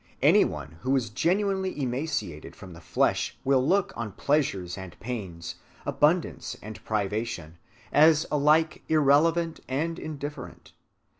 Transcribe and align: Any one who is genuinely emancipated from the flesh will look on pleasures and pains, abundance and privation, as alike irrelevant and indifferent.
Any 0.23 0.43
one 0.45 0.79
who 0.81 0.95
is 0.95 1.11
genuinely 1.11 1.79
emancipated 1.79 2.55
from 2.55 2.73
the 2.73 2.81
flesh 2.81 3.37
will 3.43 3.63
look 3.63 3.93
on 3.95 4.13
pleasures 4.13 4.75
and 4.75 4.99
pains, 4.99 5.57
abundance 5.85 6.57
and 6.59 6.83
privation, 6.83 7.59
as 7.93 8.25
alike 8.31 8.81
irrelevant 8.89 9.59
and 9.67 9.99
indifferent. 9.99 10.73